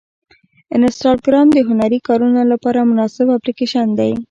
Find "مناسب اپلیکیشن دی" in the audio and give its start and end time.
2.91-4.11